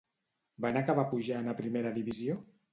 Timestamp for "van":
0.65-0.79